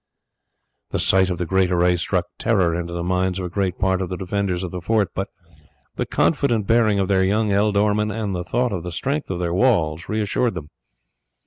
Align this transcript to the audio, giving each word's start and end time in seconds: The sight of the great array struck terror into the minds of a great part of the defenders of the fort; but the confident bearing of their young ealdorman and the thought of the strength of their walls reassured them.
The 0.89 0.97
sight 0.97 1.29
of 1.29 1.37
the 1.37 1.45
great 1.45 1.69
array 1.71 1.95
struck 1.95 2.25
terror 2.39 2.73
into 2.73 2.91
the 2.91 3.03
minds 3.03 3.37
of 3.37 3.45
a 3.45 3.49
great 3.49 3.77
part 3.77 4.01
of 4.01 4.09
the 4.09 4.17
defenders 4.17 4.63
of 4.63 4.71
the 4.71 4.81
fort; 4.81 5.09
but 5.13 5.29
the 5.95 6.07
confident 6.07 6.65
bearing 6.65 6.97
of 6.97 7.07
their 7.07 7.23
young 7.23 7.49
ealdorman 7.51 8.09
and 8.11 8.33
the 8.33 8.43
thought 8.43 8.73
of 8.73 8.81
the 8.81 8.91
strength 8.91 9.29
of 9.29 9.37
their 9.37 9.53
walls 9.53 10.09
reassured 10.09 10.55
them. 10.55 10.71